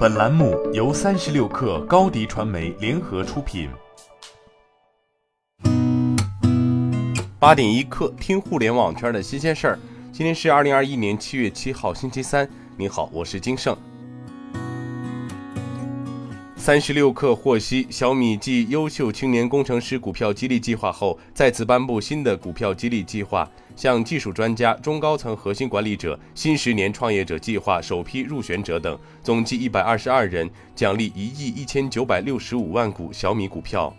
[0.00, 3.68] 本栏目由三十六氪高低传媒联合出品。
[7.38, 9.78] 八点一刻，听互联网圈的新鲜事儿。
[10.10, 12.48] 今天是二零二一年七月七号，星期三。
[12.78, 13.76] 你好，我是金盛。
[16.60, 23.50] 三十六氪获悉，小米继优秀青年工程师股票激励计划后，再次颁布新的股票激励计划。
[23.74, 33.90] 向技术专家、中高层核心管理者、新十年创业者计划首批入选者等，总计一百二十二人，奖励一亿一千九百六十五万股小米股票。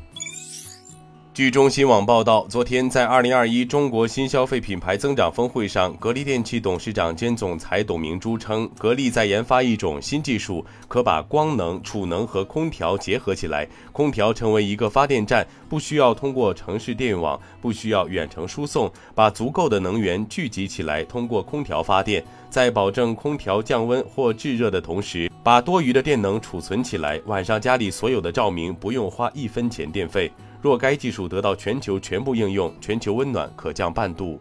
[1.34, 30.30] 据中新网报道，昨天在二零二一中国新消费品牌增长峰会上，格力电器董事长兼总裁董明珠称，格力在研发一种新技术，可把光能、储能和空调结合起来，空调成为一个发电站，不需要通过城市电网，不需要远程输送，把足够的能源聚集起来，通过空调发电，在保证空调降温或制热的同时，把多余的电能储存起来，晚上家里所有的照明不用花一分钱电费。
[30.62, 34.40] 若该技术得到全球全部应用，全球温暖可降半度。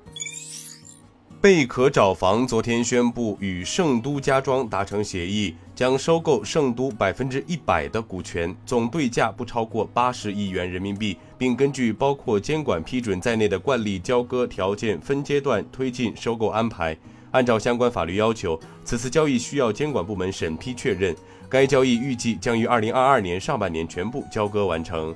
[1.41, 16.95] 贝壳找房昨天宣布与盛都家装达成协议，将收购盛都百分之一百的股权，总对价不超过八十亿元人民币，并根据包括监管批准在内的惯例交割条件，分阶段推进收购安排。
[17.31, 21.17] 按照相关法律要求，此次交易需要监管部门审批确认。
[21.48, 25.15] 该交易预计将于二零二二年上半年全部交割完成。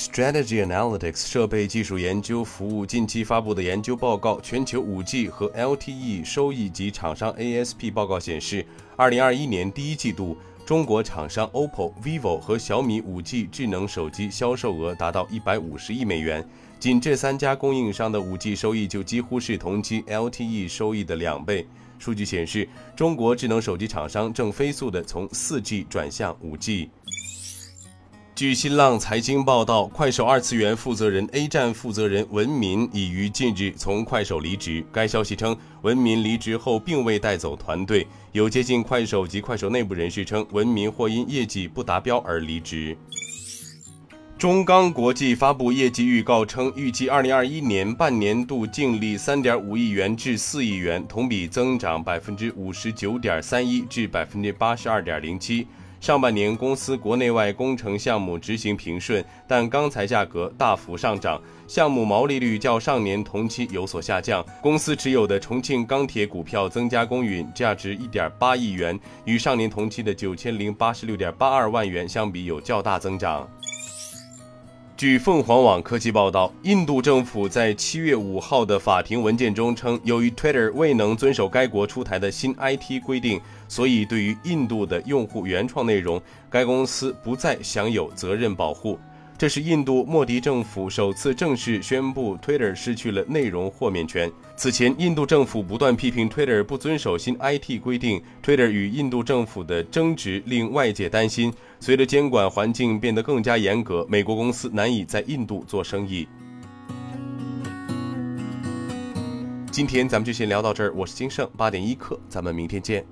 [0.00, 8.64] Strategy Analytics 设备技术研究服务近期发布的研究报告《全球 5G 和 LTE 收益及厂商 ASP 报告》显示
[8.96, 16.42] ，2021年第一季度，中国厂商 OPPO、vivo 和小米 5G 智能手机销售额达到150亿美元。
[16.78, 21.66] 仅这三家供应商的 5G 收益就几乎是同期 LTE 收益的两倍。
[21.98, 26.88] 数据显示，中国智能手机厂商正飞速地从 4G 转向 5G。
[28.40, 34.82] 据新浪财经报道，快手二次元负责人 A 站负责人文民已于近日从快手离职。
[34.90, 38.06] 该消息称，文民离职后并未带走团队。
[38.32, 42.96] 有接近快手及快手内部人士称，文民或因业绩不达标而离职。
[44.38, 55.66] 中钢国际发布业绩预告称，预计2021年半年度净利3.5亿元至4亿元，同比增长59.31%至82.07%。
[56.00, 61.38] 上半年公司国内外工程项目执行平顺，但钢材价格大幅上涨，
[61.68, 64.42] 项目毛利率较上年同期有所下降。
[64.62, 73.46] 公司持有的重庆钢铁股票增加公允价值一点八亿元，与上年同期的九千零八十六点八二万元相比有较大增长。
[75.00, 88.98] 据凤凰网科技报道，印度政府在七月五号的法庭文件中称，由于 Twitter 未能遵守该国出台的新 IT 规定，所以对于印度的用户原创内容，该公司不再享有责任保护。
[89.40, 94.30] 这是印度莫迪政府首次正式宣布 Twitter 失去了内容豁免权。
[94.54, 98.20] 此前，印度政府不断批评 Twitter 不遵守新 IT 规定。
[98.44, 106.28] Twitter 与印度政府的争执令外界担心，随着监管环境变得更加严格，美国公司难以在印度做生意。
[109.72, 113.02] 今天咱们就先聊到这儿，我是金盛八点一刻，咱们明天见。